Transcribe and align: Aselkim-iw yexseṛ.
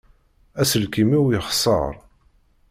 Aselkim-iw 0.61 1.23
yexseṛ. 1.33 1.93